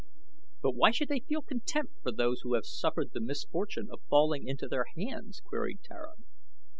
[0.63, 4.47] "But why should they feel contempt for those who have suffered the misfortune of falling
[4.47, 6.13] into their hands?" queried Tara.